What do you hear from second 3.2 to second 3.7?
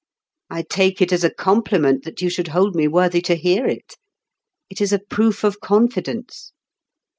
to hear